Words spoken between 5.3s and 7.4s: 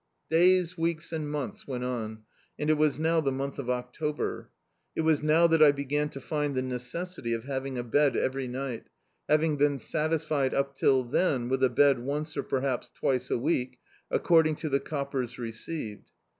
that I began to find the necessity